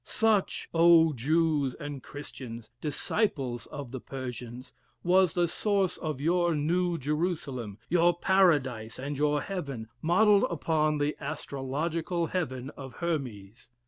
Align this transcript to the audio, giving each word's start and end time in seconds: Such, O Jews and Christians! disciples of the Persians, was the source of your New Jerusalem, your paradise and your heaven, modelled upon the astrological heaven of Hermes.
Such, 0.03 0.67
O 0.73 1.13
Jews 1.13 1.75
and 1.75 2.01
Christians! 2.01 2.71
disciples 2.81 3.67
of 3.67 3.91
the 3.91 3.99
Persians, 3.99 4.73
was 5.03 5.35
the 5.35 5.47
source 5.47 5.97
of 5.97 6.19
your 6.19 6.55
New 6.55 6.97
Jerusalem, 6.97 7.77
your 7.87 8.17
paradise 8.17 8.97
and 8.97 9.15
your 9.15 9.41
heaven, 9.43 9.89
modelled 10.01 10.45
upon 10.49 10.97
the 10.97 11.15
astrological 11.19 12.25
heaven 12.25 12.71
of 12.71 12.93
Hermes. 12.95 13.69